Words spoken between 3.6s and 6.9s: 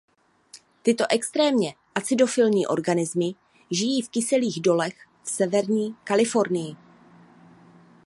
žijí v kyselých dolech v severní Kalifornii.